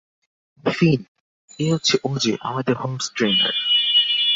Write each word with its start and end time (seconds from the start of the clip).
ফিন, 0.63 0.99
এ 1.59 1.65
হচ্ছে 1.73 1.95
ওজে- 2.03 2.33
আমাদের 2.49 2.75
হর্স 2.75 3.05
ট্রেইনার। 3.15 3.53